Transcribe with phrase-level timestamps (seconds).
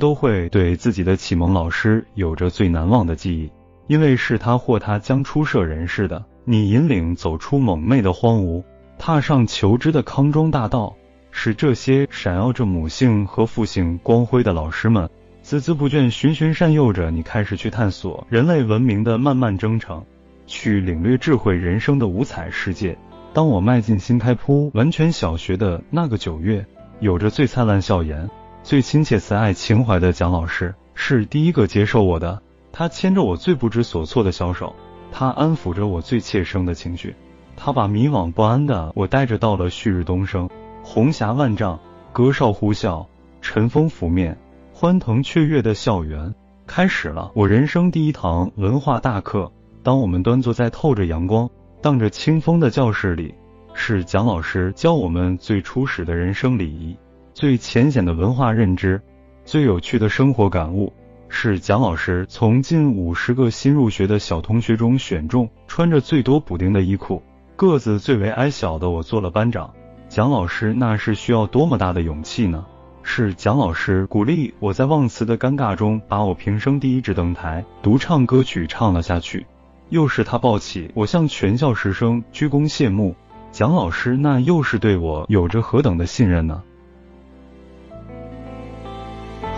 [0.00, 3.52] 都会对自己的启蒙老师有着最难忘的记忆，
[3.86, 8.64] 因为是他或他将出社人世的你引领走出蒙昧的荒芜，
[8.98, 10.96] 踏上求知的康庄大道。
[11.32, 15.08] 是这些闪耀着母性和父性光辉的老师们，
[15.44, 20.04] 孜孜不倦、循循善诱着你，开始去探索人类文明的漫漫征程，
[20.48, 22.98] 去领略智慧人生的五彩世界。
[23.32, 26.66] 当我迈进新开铺完全小学的那个九月，
[26.98, 28.28] 有着最灿烂笑颜、
[28.70, 32.40] 最亲切慈爱情怀的蒋老师是第一个接受我的。
[32.70, 34.76] 他牵着我最不知所措的小手，
[35.10, 37.16] 他安抚着我最切身的情绪，
[37.56, 40.48] 他把迷惘不安的我带着到了旭日东升。
[40.84, 41.80] 红霞万丈，
[42.12, 43.04] 歌哨呼啸，
[43.40, 44.38] 晨风拂面，
[44.72, 46.32] 欢腾雀跃的校园
[46.64, 47.32] 开始了。
[47.34, 49.50] 我人生第一堂文化大课。
[49.82, 51.50] 当我们端坐在透着阳光、
[51.82, 53.34] 荡着清风的教室里，
[53.74, 56.96] 是蒋老师教我们最初始的人生礼仪，
[57.40, 59.00] 最浅显的文化认知，
[59.46, 60.92] 最有趣的生活感悟。
[61.30, 67.22] 是蒋老师从近五十个新入学的小同学中选中穿着最多补丁的衣裤、
[67.56, 69.72] 个子最为矮小的我做了班长。
[70.10, 72.66] 蒋老师那是需要多么大的勇气呢？
[73.02, 79.46] 是蒋老师鼓励我在忘词的尴尬中把我平生第一支登台独唱歌曲唱了下去，
[79.88, 83.16] 又是他抱起我向全校师生鞠躬谢幕。
[83.50, 86.62] 蒋老师那又是对我有着何等的信任呢？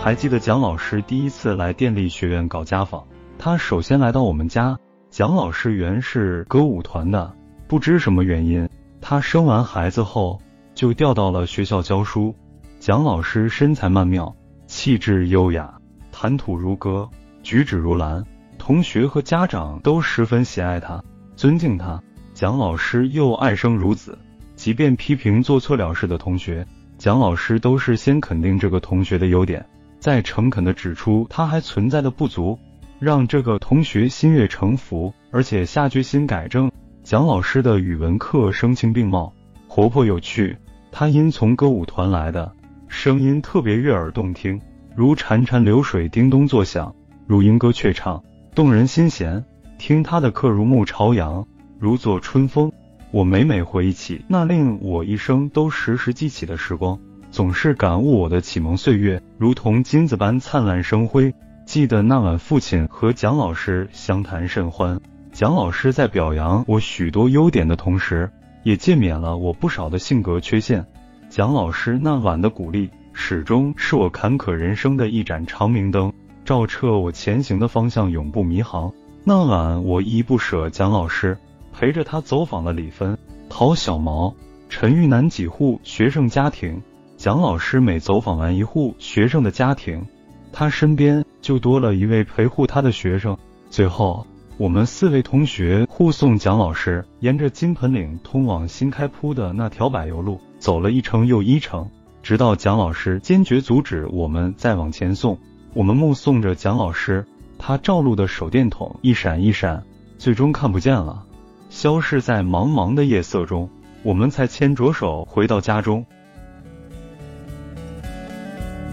[0.03, 3.07] 还记得蒋老师第一次来电力学院搞家访，
[3.39, 4.77] 他首先来到我们家。
[5.09, 7.33] 蒋老师原是歌舞团的，
[7.69, 8.67] 不知什么原因。
[8.99, 10.41] 他生完孩子后
[10.75, 12.35] 就调到了学校教书。
[12.81, 14.35] 蒋老师身材曼妙，
[14.67, 15.73] 气质优雅，
[16.11, 17.09] 谈吐如歌，
[17.41, 18.25] 举止如兰，
[18.57, 21.01] 同学和家长都十分喜爱他，
[21.37, 22.03] 尊敬他。
[22.33, 24.17] 蒋老师又爱生如子，
[24.57, 26.67] 即便批评做错了事的同学，
[26.97, 29.65] 蒋老师都是先肯定这个同学的优点，
[30.03, 32.59] 再诚恳的指出他还存在的不足，
[32.99, 36.69] 让这个同学心悦诚服，而且下决心改正。
[37.03, 39.31] 蒋老师的语文课声情并茂，
[39.65, 40.57] 活泼有趣。
[40.91, 42.51] 他因从歌舞团来的，
[42.89, 44.59] 声音特别悦耳动听，
[44.93, 46.93] 如潺潺流水叮咚作响，
[47.25, 48.21] 如莺歌雀唱，
[48.53, 49.45] 动人心弦。
[49.77, 51.47] 听他的课如沐朝阳，
[51.79, 52.69] 如坐春风。
[53.11, 56.99] 我每每回忆起那令我一生都时时记起的时光，
[57.33, 61.33] 总是感悟我的启蒙岁月如同金子般灿烂生辉。
[61.65, 65.01] 记得那晚，父亲和蒋老师相谈甚欢。
[65.31, 68.29] 蒋老师在表扬我许多优点的同时，
[68.61, 70.85] 也诫勉了我不少的性格缺陷。
[71.27, 76.13] 蒋老师那晚的鼓励，始终是我坎坷人生的一盏长明灯，
[76.45, 78.93] 照彻我前行的方向，永不迷航。
[79.23, 81.35] 那晚我依依不舍蒋老师，
[81.73, 83.17] 陪着他走访了李芬、
[83.49, 84.35] 陶小毛、
[84.69, 86.79] 陈玉楠几户学生家庭。
[87.17, 90.05] 蒋老师每走访完一户学生的家庭，
[90.51, 93.37] 他身边就多了一位陪护他的学生。
[93.69, 94.25] 最后。
[94.59, 101.89] 我们四位同学护送蒋老师沿着金盆岭通往新开铺的那条柏油路走了一程又一程，
[102.21, 105.39] 直到蒋老师坚决阻止我们再往前送。
[105.73, 107.25] 我们目送着蒋老师，
[107.57, 109.83] 他照路的手电筒一闪一闪，
[110.19, 111.25] 最终看不见了，
[111.71, 113.67] 消失在茫茫的夜色中。
[114.03, 116.05] 我们才牵着手回到家中。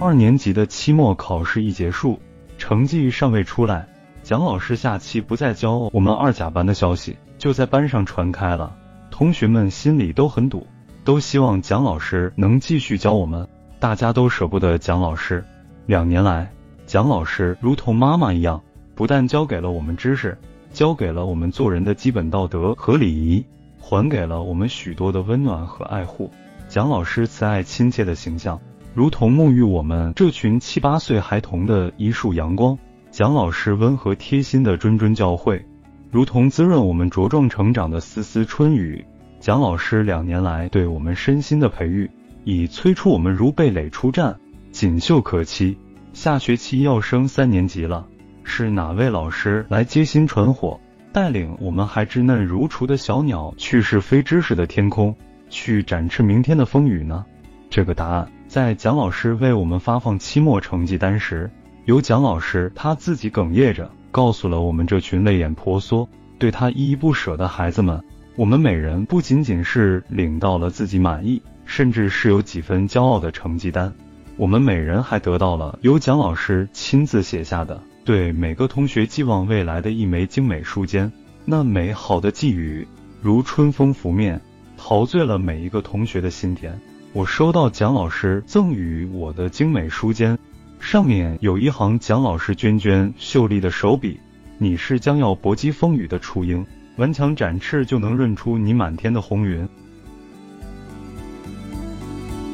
[0.03, 2.19] 二年级的期末考试一结束，
[2.57, 3.87] 成绩尚未出来。
[4.23, 8.75] 蒋老师下期不再教我们二甲班的消息就在班上传开了，
[9.11, 10.67] 同学们心里都很堵，
[11.05, 13.47] 都希望蒋老师能继续教我们，
[13.79, 15.45] 大家都舍不得蒋老师。
[15.85, 16.51] 两年来，
[16.87, 18.63] 蒋老师如同妈妈一样，
[18.95, 20.39] 不但教给了我们知识，
[20.73, 23.45] 教给了我们做人的基本道德和礼仪，
[23.79, 26.31] 还给了我们许多的温暖和爱护。
[26.69, 28.59] 蒋老师慈爱亲切的形象，
[28.93, 32.77] 如同沐浴我们这群七八岁孩童的一束阳光。
[33.13, 35.63] 蒋老师温和贴心的谆谆教诲，
[36.11, 39.05] 如同滋润我们茁壮成长的丝丝春雨。
[39.39, 42.11] 蒋老师两年来对我们身心的培育，
[42.45, 44.37] 已催促我们如蓓蕾出战，
[44.73, 45.79] 锦绣可期。
[46.13, 48.07] 下学期要升三年级了，
[48.43, 50.81] 是哪位老师来接薪传火，
[51.13, 55.15] 带领我们还稚嫩如雏的小鸟去试飞知识的天空，
[55.49, 57.25] 去展翅明天的风雨呢？
[57.71, 61.49] 这个答案，在蒋老师为我们发放期末成绩单时。
[61.85, 68.03] 由蒋老师他自己哽咽着告诉了我们这群泪眼婆娑、对他依依不舍的孩子们，
[68.35, 73.93] 我们每人不仅仅是领到了自己满意，甚至是有几分骄傲的成绩单，
[74.37, 81.09] 我们每人还得到了由蒋老师亲自写下的对每个同学寄望未来的一枚精美书笺。
[81.45, 82.89] 那美好的寄语
[83.23, 84.41] 如春风拂面，
[84.77, 86.81] 陶醉了每一个同学的心田。
[87.13, 90.39] 我收到蒋老师赠予我的精美书笺。
[90.79, 94.21] 上面有一行蒋老师娟娟秀丽的手笔
[94.59, 96.65] ：“你是将要搏击风雨的雏鹰，
[96.99, 99.69] 顽强展翅就能润出你满天的红云。”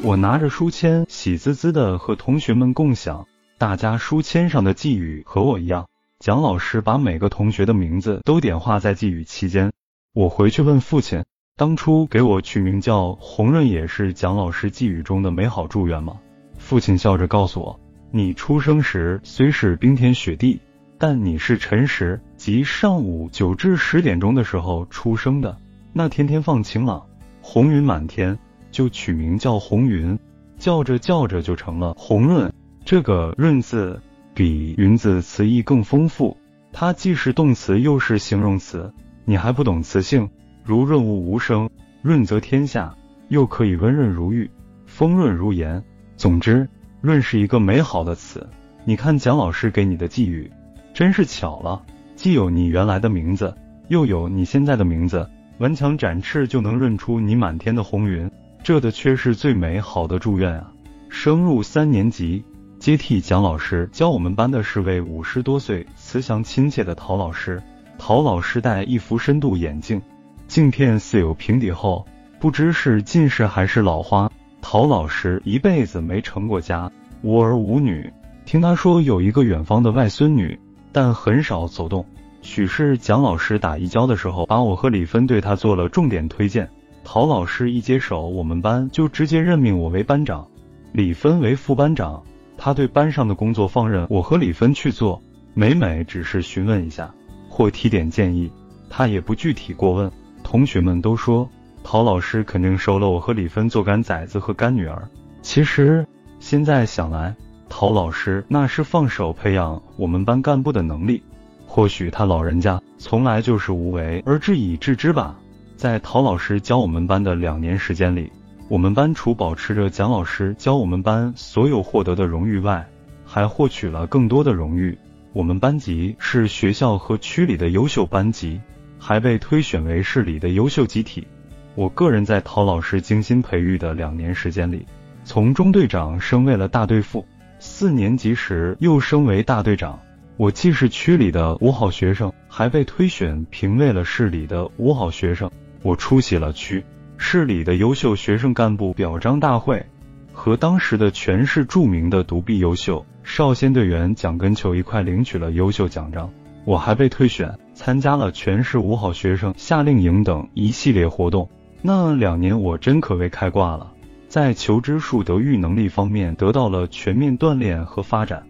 [0.01, 3.27] 我拿着书签，喜滋滋的和同学们共享。
[3.59, 5.87] 大家书签上的寄语和我一样，
[6.17, 9.71] 蒋老师把每个同学的名字都点画在寄语期间。
[10.13, 11.25] 我回去问父亲，
[11.57, 16.19] 当初给我取名叫红润，也是蒋老师寄语中的美好祝愿吗？
[16.59, 17.79] 父亲笑着告诉我，
[18.11, 20.59] 你出生时虽是冰天雪地，
[20.99, 25.57] 但你是辰时，即上午九至十点钟的时候出生的。
[25.93, 27.03] 那天天放晴朗，
[27.41, 28.37] 红云满天，
[28.69, 30.19] 就取名叫红云，
[30.59, 32.53] 叫着叫着就成了红润。
[32.85, 33.99] 这个“润”字
[34.35, 36.37] 比“云”字词义更丰富，
[36.71, 38.93] 它既是动词又是形容词。
[39.25, 40.29] 你还不懂词性，
[40.67, 41.69] 如润物无声，
[42.01, 42.93] 润泽天下，
[43.29, 44.51] 又可以温润如玉，
[44.85, 45.81] 丰润如盐。
[46.17, 46.67] 总之，
[46.99, 48.45] 润是一个美好的词。
[48.83, 50.51] 你看蒋老师给你的寄语，
[50.93, 51.81] 真是巧了，
[52.17, 53.55] 既有你原来的名字，
[53.87, 55.25] 又有你现在的名字。
[55.59, 58.29] 顽强展翅就能润出你满天的红云，
[58.61, 60.69] 这的却是最美好的祝愿啊！
[61.07, 62.43] 升入三年级。
[62.77, 67.63] 接替蒋老师教我们班的是位五十多岁、慈祥亲切的陶老师。
[67.97, 70.01] 陶老师戴一副深度眼镜，
[70.47, 72.05] 镜片似有平底厚，
[72.39, 74.31] 不知是近视还是老花。
[74.61, 76.91] 陶老师一辈子没成过家，
[77.21, 78.11] 无儿无女。
[78.45, 80.57] 听他说有一个远方的外孙女，
[80.91, 82.05] 但很少走动。
[82.41, 86.69] 许是蒋老师打一交的时候，把我和李芬对他做了重点推荐。
[87.03, 90.47] 陶老师一接手我们班，就直接任命我为班长，
[90.93, 92.23] 李芬为副班长。
[92.57, 95.21] 他对班上的工作放任我和李芬去做，
[95.53, 97.13] 每每只是询问一下
[97.49, 98.51] 或提点建议，
[98.89, 100.11] 他也不具体过问。
[100.49, 101.49] 同学们都说
[101.83, 105.05] 陶老师肯定收了我和李芬做干崽子和干女儿。
[105.41, 106.07] 其实
[106.39, 107.35] 现在想来，
[107.67, 111.21] 陶老师那是放手培养我们班干部的能力。
[111.65, 115.37] 或许他老人家从来就是无为而治以治之吧。
[115.75, 118.31] 在陶老师教我们班的两年时间里。
[118.69, 122.87] 我们班除保持着蒋老师教我们班所有获得的荣誉外，
[123.25, 124.97] 还获取了更多的荣誉。
[125.33, 128.61] 我们班级是学校和区里的优秀班级，
[128.97, 131.27] 还被推选为市里的优秀集体。
[131.75, 134.85] 我个人在陶老师精心培育的两年时间里，
[135.23, 137.25] 从中队长升为了大队副，
[137.59, 139.99] 四年级时又升为大队长。
[140.37, 145.49] 我既是区里的五好学生，还被推选评为了市里的五好学生。
[145.81, 146.83] 我出席了区。
[147.17, 149.83] 市里的优秀学生干部表彰大会，
[150.31, 156.31] 和当时的全市著名的独臂优秀少先队员蒋根球一块领取了优秀奖章。
[156.67, 161.49] 我还被推选参加了全市五好学生夏令营等一系列活动。
[161.81, 163.93] 那两年我真可谓开挂了，
[164.27, 168.43] 在求知术德育能力方面得到了全面锻炼和发展。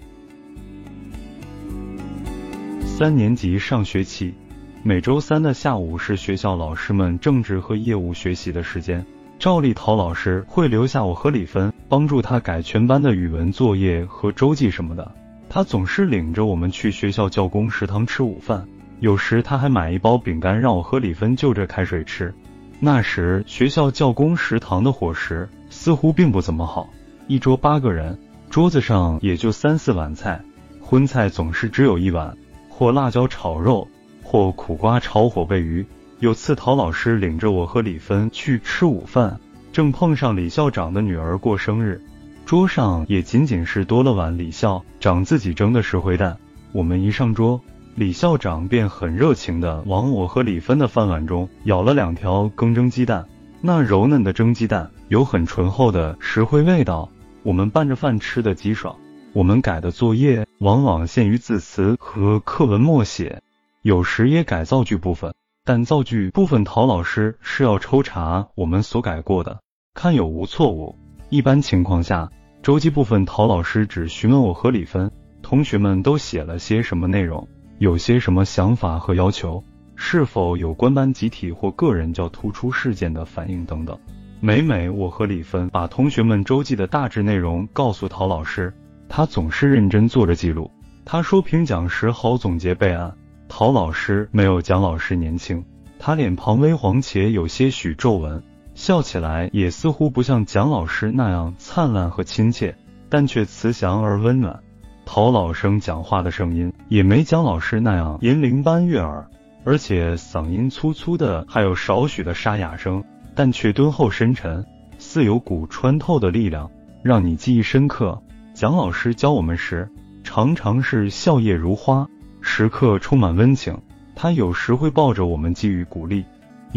[2.83, 4.33] 三年级上学期。
[4.81, 9.05] 每周三的下午是学校老师们政治和业务学习的时间。
[9.37, 15.11] 赵立陶老师会留下我和李芬，帮助他改全班的语文作业和周记什么的。
[15.57, 18.67] 他总是领着我们去学校教工食堂吃午饭，
[18.99, 22.31] 有时他还买一包饼干让我和李芬就着开水吃。
[22.79, 26.87] 那时学校教工食堂的伙食似乎并不怎么好，
[27.25, 28.15] 一桌八个人，
[28.51, 30.39] 桌子上也就三四碗菜，
[30.79, 32.37] 荤菜总是只有一碗，
[32.69, 33.87] 或辣椒炒肉。
[34.21, 35.83] 或苦瓜炒火焙鱼。
[36.19, 39.39] 有次陶老师领着我和李芬去吃午饭，
[39.73, 41.99] 正碰上李校长的女儿过生日，
[42.47, 46.37] 桌上也仅仅是多了碗李校长自己蒸的石灰蛋。
[46.71, 47.59] 我们一上桌，
[47.93, 53.27] 李校长便很热情的往我和李芬的饭碗中舀了两条羹蒸鸡蛋。
[53.59, 57.09] 那柔嫩的蒸鸡蛋有很醇厚的石灰味道，
[57.43, 58.95] 我们拌着饭吃的极爽。
[59.33, 63.41] 我们改的作业往往限于字词和课文默写。
[63.81, 65.33] 有时也改造句部分，
[65.65, 69.59] 但造句部分陶老师是要抽查我们所改过的，
[69.93, 70.95] 看有无错误。
[71.29, 75.09] 一般情况下，周记部分陶老师只询问我和李芬，
[75.41, 77.47] 同学们都写了些什么内容，
[77.77, 79.63] 有些什么想法和要求，
[79.95, 83.97] 是否有关班集体或个人较突出事件的反应等等。
[84.41, 88.73] 每每我和李芬把同学们周记的大致内容告诉陶老师，
[89.07, 90.69] 他总是认真做着记录。
[91.05, 93.15] 他说评讲时好总结备案。
[93.47, 95.63] 陶老师没有蒋老师年轻，
[95.97, 98.43] 他脸庞微黄且有些许皱纹，
[98.77, 102.75] 笑起来也似乎不像蒋老师那样灿烂和亲切，
[103.09, 104.59] 但却慈祥而温暖。
[105.03, 109.27] 陶老生讲话的声音也没蒋老师那样银铃般悦耳，
[109.65, 113.03] 而且嗓音粗粗的，还有少许的沙哑声，
[113.33, 114.63] 但却敦厚深沉，
[114.99, 116.69] 似有股穿透的力量，
[117.01, 118.21] 让你记忆深刻。
[118.53, 119.89] 蒋老师教我们时，
[120.23, 122.07] 常常是笑靥如花，
[122.41, 123.75] 时刻充满温情。
[124.15, 126.23] 他有时会抱着我们给予鼓励，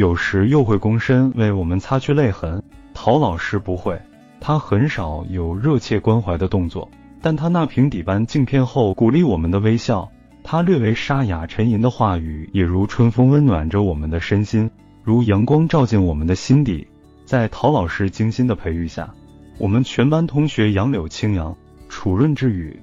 [0.00, 2.62] 有时又会躬身为我们擦去泪痕。
[2.94, 4.00] 陶老师不会，
[4.40, 6.90] 他很少有热切关怀的动作，
[7.20, 10.10] 但他那平底般镜片后鼓励我们的微笑，
[10.42, 14.70] 他略微沙哑沉吟的话语，也如春风温暖着我们的身心，
[15.04, 16.88] 如阳光照进我们的心底。
[17.26, 19.12] 在陶老师精心的培育下，
[19.58, 21.54] 我们全班同学杨柳青扬，
[21.90, 22.80] 楚润之语。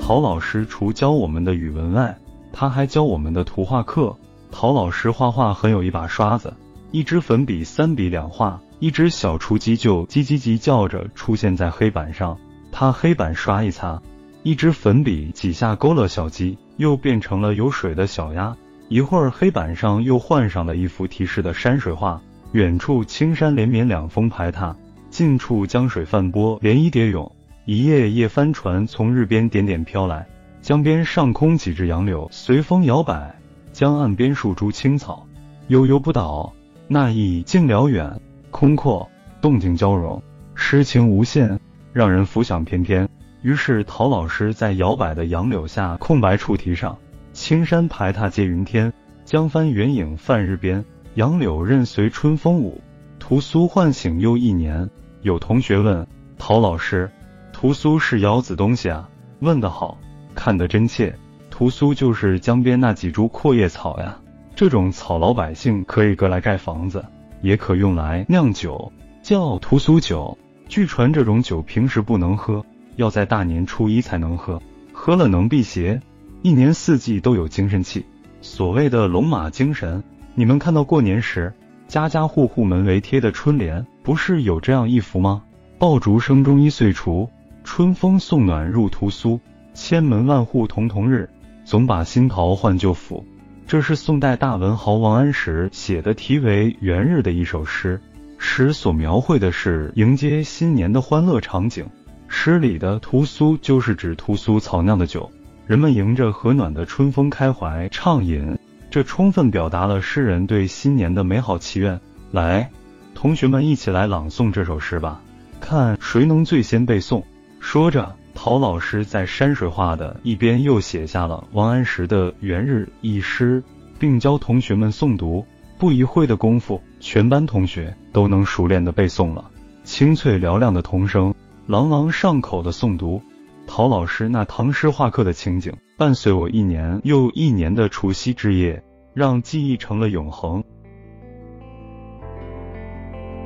[0.00, 2.16] 陶老师除教我们的语文外，
[2.52, 4.16] 他还教我们的图画课。
[4.52, 6.52] 陶老师画画很有一把刷子，
[6.90, 12.36] 一支粉笔三笔两画，一只小雏鸡就叽叽叽叫着出现在黑板上。
[12.72, 14.02] 他黑板刷一擦，
[14.42, 18.56] 一支粉笔几下勾勒小鸡，又变成了有水的小鸭。
[18.88, 24.74] 一会儿黑板上又换上了一幅提示的山水画，远处青山连绵两峰排闼，
[25.10, 27.30] 近处江水泛波涟漪叠涌。
[27.66, 30.26] 一叶叶帆船从日边点点飘来，
[30.62, 33.34] 江边上空几只杨柳随风摇摆，
[33.72, 35.26] 江岸边数株青草
[35.68, 36.52] 悠悠不倒。
[36.86, 39.08] 那意境辽远、空阔、
[39.40, 40.22] 动静交融，
[40.54, 41.60] 诗情无限，
[41.92, 43.08] 让人浮想翩翩。
[43.42, 46.98] 于是陶老师在摇摆的杨柳下空白处题上
[47.32, 48.92] ：“青山排闼接云天，
[49.24, 52.80] 江帆远影泛日边，杨柳任随春风舞，
[53.18, 54.90] 屠苏唤醒又一年。”
[55.22, 56.06] 有同学问
[56.38, 57.10] 陶老师。
[57.52, 59.08] 屠苏是窑子东西啊，
[59.40, 59.98] 问得好，
[60.34, 61.14] 看得真切。
[61.50, 64.16] 屠苏就是江边那几株阔叶草呀，
[64.54, 67.04] 这种草老百姓可以割来盖房子，
[67.42, 68.90] 也可用来酿酒，
[69.22, 70.36] 叫屠苏酒。
[70.68, 72.64] 据传这种酒平时不能喝，
[72.96, 76.00] 要在大年初一才能喝，喝了能辟邪，
[76.42, 78.06] 一年四季都有精神气。
[78.40, 80.02] 所谓的龙马精神，
[80.34, 81.52] 你们看到过年时
[81.88, 85.42] 家家户户门围贴的春联，不是有这样一幅吗？
[85.78, 87.28] 爆竹声中一岁除。
[87.62, 89.38] 春风送暖入屠苏，
[89.74, 91.28] 千门万户瞳瞳日，
[91.64, 93.24] 总把新桃换旧符。
[93.66, 98.00] 这是宋代大文豪王安石写的题为《元日》的一首诗。
[98.36, 101.86] 诗所描绘的是迎接新年的欢乐场景。
[102.26, 105.30] 诗里的屠苏就是指屠苏草酿的酒，
[105.66, 108.58] 人们迎着和暖的春风开怀畅饮，
[108.90, 112.00] 这充分表达了诗人对新年的美好祈愿。
[112.30, 112.70] 来，
[113.14, 115.20] 同学们一起来朗诵这首诗吧，
[115.60, 117.22] 看谁能最先背诵。
[117.60, 123.62] 说着，陶老师在山水画的一边又写下了王安石的《元日》一诗，
[123.98, 125.44] 并教同学们诵读。
[125.78, 129.50] 不一会的功夫，全班同学都能熟练的背诵了。
[129.84, 131.34] 清脆嘹亮的童声，
[131.66, 133.20] 朗朗上口的诵读，
[133.66, 138.82] 陶老师那唐诗画课的情景，伴随我一年又一年的除夕之夜，
[139.12, 140.64] 让记忆成了永恒。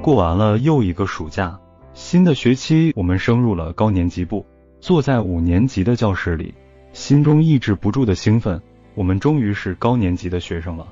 [0.01, 1.59] 过完了又一个暑假。
[1.95, 4.47] 新的学期，我们升入了高年级部，
[4.85, 6.53] 坐在五年级的教室里，
[6.93, 8.61] 心中抑制不住的兴奋。
[8.95, 10.87] 我们终于是高年级的学生了。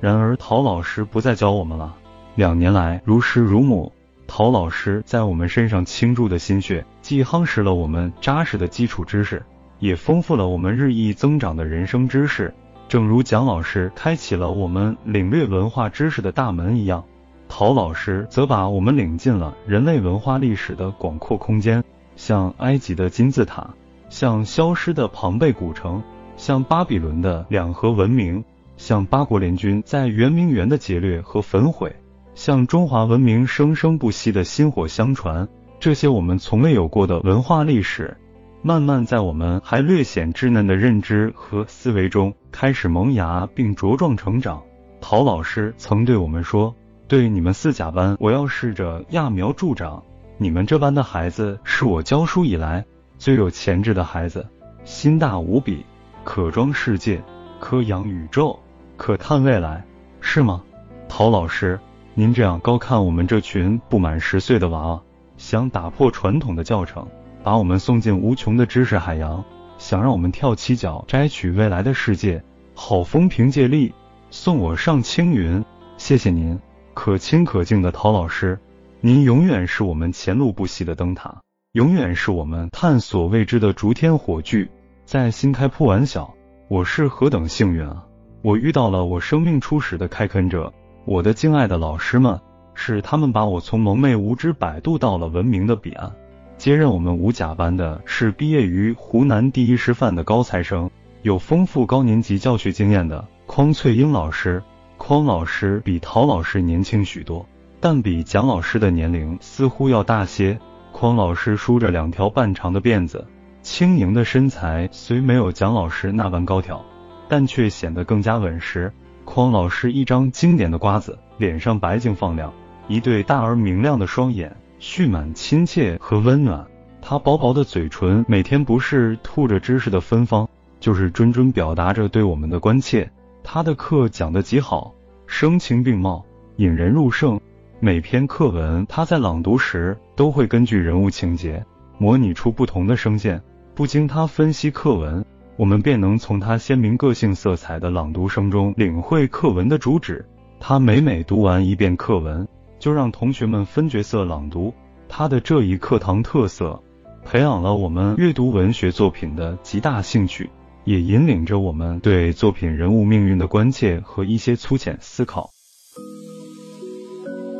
[0.00, 1.94] 然而，陶老师不再教我们了。
[2.34, 3.92] 两年来，如师如母，
[4.26, 9.40] 陶老师在我们身上倾注的心血，既夯实了我们扎实的基础知识，
[9.78, 12.52] 也丰富了我们日益增长的人生知识。
[12.88, 17.04] 正如蒋老师开启了我们领略文化知识的大门一样。
[17.48, 21.84] 陶老师则把我们领进了人类文化历史的广阔空间，
[22.16, 23.70] 像埃及的金字塔，
[24.08, 26.02] 像消失的庞贝古城，
[26.36, 28.42] 像巴比伦的两河文明，
[28.76, 31.94] 像八国联军在圆明园的劫掠和焚毁，
[32.34, 35.46] 像中华文明生生不息的薪火相传。
[35.78, 38.16] 这些我们从未有过的文化历史，
[38.62, 44.62] 慢慢在我们还略显稚嫩的认知和思维中开始萌芽并茁壮成长。
[45.00, 46.74] 陶老师曾对我们说。
[47.08, 50.02] 对你们四甲班，我要试着揠苗助长。
[50.38, 52.84] 你们这班的孩子是我教书以来
[53.16, 54.46] 最有潜质的孩子，
[54.84, 55.84] 心大无比，
[56.24, 57.22] 可装世界，
[57.58, 58.58] 可养宇宙，
[58.98, 59.82] 可探未来，
[60.20, 60.62] 是吗？
[61.08, 61.80] 陶老师，
[62.12, 65.02] 您这样高看我们这群不满十岁的娃娃，
[65.38, 67.08] 想打破传统的教程，
[67.42, 69.42] 把我们送进无穷的知识海洋，
[69.78, 73.94] 想让我们跳起脚摘取未来的世界，好风凭借力，
[74.30, 75.64] 送我上青云。
[75.96, 76.60] 谢谢您。
[76.92, 78.58] 可亲可敬的陶老师，
[79.02, 84.68] 您永远是我们前路不息的灯塔，永远是我们探索未知的逐天火炬。
[85.04, 86.32] 在新开铺玩笑，
[86.68, 88.06] 我是何等幸运啊！
[88.40, 90.72] 我遇到了我生命初始的开垦者，
[91.04, 92.40] 我的敬爱的老师们，
[92.74, 96.10] 是他们把我从蒙昧无知摆渡到了文明的彼岸。
[96.56, 104.62] 接任我们五甲班的是毕业于湖南第一师范的高材生，有丰富高年级教学经验的匡翠英老师。
[104.96, 107.46] 匡老师比陶老师年轻许多，
[107.80, 110.58] 但比蒋老师的年龄似乎要大些。
[110.92, 113.26] 匡老师梳着两条半长的辫子，
[113.62, 116.82] 轻盈的身材虽没有蒋老师那般高挑，
[117.28, 118.90] 但却显得更加稳实。
[119.26, 122.50] 匡老师一张经典的瓜子，脸上白净放亮，
[122.88, 126.66] 一对大而明亮的双眼，蓄满亲切和温暖。
[127.02, 130.48] 他薄薄的嘴唇，每天不是吐着知识的芬芳，
[130.80, 133.10] 就是谆谆表达着对我们的关切。
[133.44, 134.94] 他的课讲得极好，
[135.26, 136.24] 声情并茂，
[136.56, 137.38] 引人入胜。
[137.78, 141.62] 每篇课文他在朗读时，都会根据人物情节
[141.98, 143.42] 模拟出不同的声线。
[143.74, 145.22] 不经他分析课文，
[145.58, 150.24] 我们便能从他鲜明个性色彩的朗读声中领会课文的主旨。
[150.58, 154.72] 他每每读完一遍课文，就让同学们分角色朗读。
[155.06, 156.82] 他的这一课堂特色。
[157.26, 160.48] 培养了我们阅读文学作品的极大兴趣，
[160.84, 165.50] 也引领着我们对作品人物命运的关切和一些粗浅思考。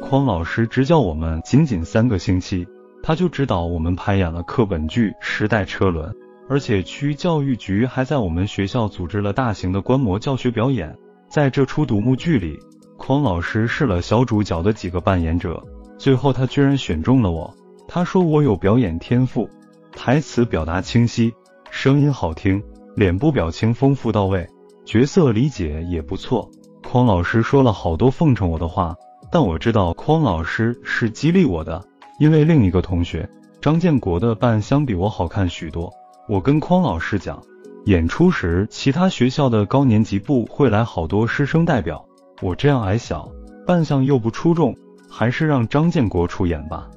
[0.09, 2.65] 匡老师执教我们仅仅三个星期，
[3.03, 6.09] 他就指导我们排演了课本剧《时代车轮》，
[6.49, 10.97] 而且区教育局还在我们学校组织了大型的观摩教学表演。
[11.29, 12.57] 在这出独幕剧里，
[12.97, 15.61] 匡老师试了小主角的几个扮演者，
[15.99, 17.53] 最后他居然选中了我。
[17.89, 19.51] 他说我有表演天赋。
[19.91, 21.35] 台词表达清晰，
[21.69, 22.63] 声音好听，
[22.95, 24.47] 脸部表情丰富到位，
[24.85, 26.49] 角色理解也不错。
[26.85, 28.95] 匡老师说了好多奉承我的话，
[29.39, 31.85] 但我知道匡老师是激励我的，
[32.19, 33.29] 因为另一个同学
[33.61, 35.93] 张建国的扮相比我好看许多。
[36.27, 37.43] 我跟匡老师讲，
[37.85, 42.03] 演出时其他学校的高年级部会来好多师生代表，
[42.41, 43.31] 我这样矮小，
[43.67, 44.75] 扮相又不出众，
[45.07, 46.89] 还是让张建国出演吧。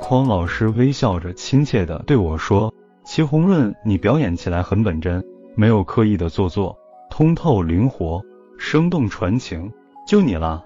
[0.00, 2.72] 匡老师微笑着，亲切地对我说
[3.04, 5.24] ：“齐红润，你表演起来很本真，
[5.56, 6.78] 没有刻意的做作，
[7.10, 8.22] 通透灵活，
[8.58, 9.72] 生动传情，
[10.06, 10.64] 就你了。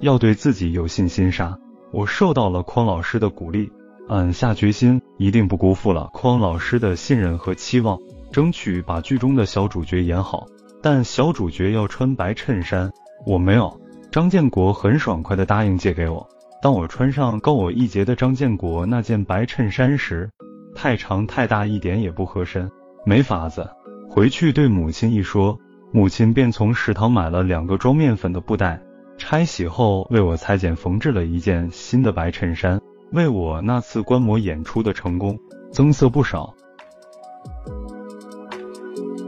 [0.00, 1.58] 要对自己有信心。”杀，
[1.92, 3.70] 我受到了匡老师的鼓励，
[4.08, 7.98] 俺下决心，一定不辜负了匡老师的信任和期望，
[8.32, 10.46] 争取把剧中的小主角演好。
[10.82, 12.90] 但小主角要穿白衬衫，
[13.24, 13.80] 我没有。
[14.10, 16.28] 张建国很爽快地答应借给我。
[16.60, 20.28] 当我穿上高我一截的张建国那件白衬衫时，
[20.74, 22.70] 太长太大，一点也不合身，
[23.06, 23.68] 没法子。
[24.10, 25.58] 回去对母亲一说，
[25.94, 28.80] 母亲便从食堂买了两个装面粉的布袋，
[29.18, 32.80] 拆洗后为我裁剪缝制了一件新的白衬衫，
[33.12, 35.38] 为我那次观摩演出的成功
[35.70, 36.54] 增色不少。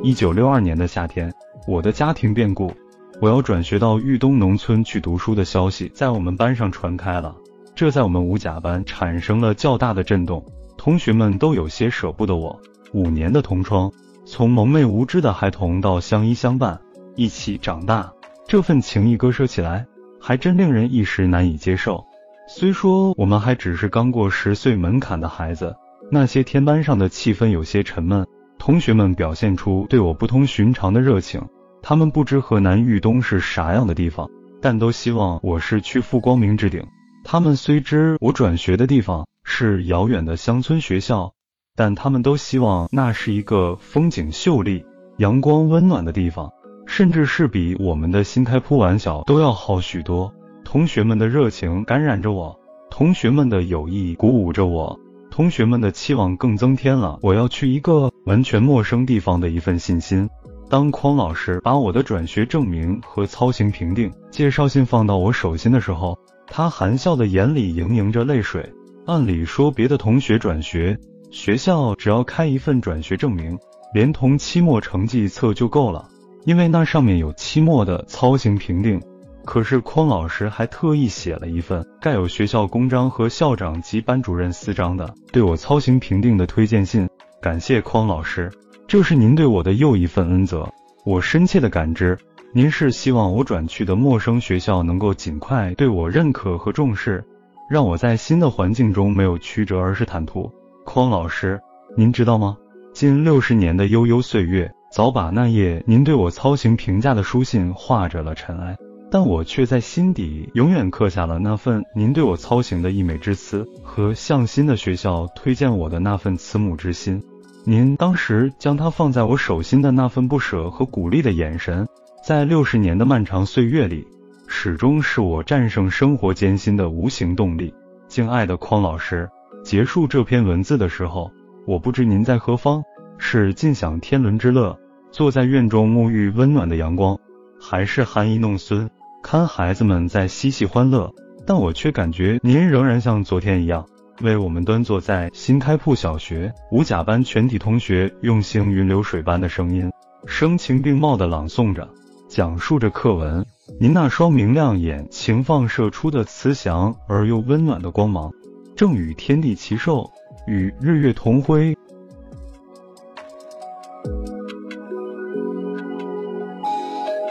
[0.03, 1.31] 一九六二年的夏天，
[1.69, 2.73] 我的家庭变故。
[3.21, 7.37] 我要转学到豫东农村去读书的消息在我们班上传开了，
[7.75, 10.45] 这在我们五甲班产生了较大的震动，
[10.79, 12.59] 同学们都有些舍不得我。
[12.93, 13.93] 五年的同窗，
[14.27, 16.81] 从蒙昧无知的孩童到相依相伴，
[17.15, 18.13] 一起长大，
[18.49, 19.87] 这份情谊割舍起来，
[20.21, 22.05] 还真令人一时难以接受。
[22.49, 25.77] 虽说我们还只是刚过十岁门槛的孩子，
[26.11, 28.27] 那些天班上的气氛有些沉闷，
[28.59, 31.43] 同学们表现出对我不同寻常的热情。
[31.83, 34.27] 他们不知河南豫东是啥样的地方，
[34.63, 36.83] 但都希望我是去赴光明之顶。
[37.25, 41.34] 他们虽知我转学的地方是遥远的乡村学校，
[41.77, 44.85] 但他们都希望那是一个风景秀丽、
[45.19, 46.53] 阳光温暖的地方，
[46.87, 50.33] 甚至是比我们的新开铺玩小都要好许多。
[50.65, 52.57] 同学们的热情感染着我，
[52.91, 54.97] 同学们的友谊鼓舞着我，
[55.33, 60.31] 同学们的期望更增添了我要去一个完全陌生地方的一份信心。
[60.71, 68.73] 当匡老师把我的转学证明和操行评定介绍信放到我手心的时候，他含笑的眼里盈盈着泪水。
[69.07, 70.99] 按理说，别的同学转学，
[71.35, 73.59] 学校只要开一份转学证明，
[73.93, 76.09] 连同期末成绩册就够了，
[76.45, 79.03] 因为那上面有期末的操行评定。
[79.45, 87.09] 可是匡老师还特意写了一份盖有学校公章和校长及班主任私章的对我操行评定的推荐信，
[87.43, 88.49] 感谢匡老师。
[88.87, 90.73] 这是您对我的又一份恩泽，
[91.05, 92.17] 我深切的感知，
[92.53, 97.25] 您是希望我转去的陌生学校能够尽快对我认可和重视，
[97.69, 100.49] 让我在新的环境中没有曲折而是坦途。
[100.85, 101.61] 匡老师，
[101.97, 102.57] 您知道吗？
[102.93, 108.77] 近六十年的悠悠岁月，早把那页您对我操行评价的书信化着了尘埃，
[109.11, 117.21] 但我却在心底永远刻下了那份您对我操行的溢美之词和向新的学校推荐我的那份慈母之心。
[117.65, 121.89] 您当时将它放在我手心的那份不舍和鼓励的眼神，
[122.23, 124.07] 在六十年的漫长岁月里，
[124.47, 127.75] 始终是我战胜生活艰辛的无形动力。
[128.07, 129.29] 敬爱的匡老师，
[129.65, 131.33] 结束这篇文字的时候，
[131.67, 132.83] 我不知您在何方，
[133.17, 134.79] 是尽享天伦之乐，
[135.11, 137.19] 坐在院中沐浴温暖的阳光，
[137.59, 138.91] 还是含饴弄孙，
[139.23, 141.11] 看孩子们在嬉戏欢乐，
[141.47, 143.87] 但我却感觉您仍然像昨天一样，
[144.21, 149.91] 为我们端坐在新开铺小学五甲班全体同学用行云流水般的声音，
[150.27, 151.89] 声情并茂地朗诵着、
[152.29, 153.43] 讲述着课文。
[153.81, 158.31] 您那双明亮眼睛放射出的慈祥而又温暖的光芒，
[158.77, 160.11] 正与天地齐寿，
[160.47, 161.77] 与日月同辉。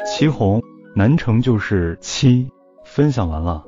[0.05, 0.61] 祁红，
[0.95, 2.49] 南城就是七，
[2.85, 3.65] 分享完了。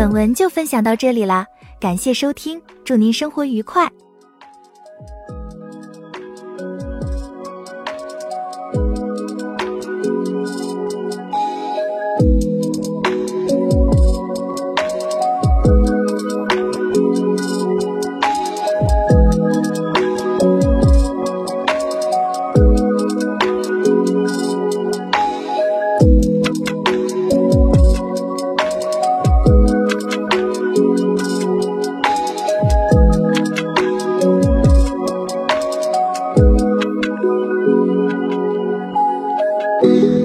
[0.00, 1.46] 本文就分享到这里啦，
[1.78, 3.86] 感谢收听，祝您生活愉快。
[39.82, 40.19] Bye.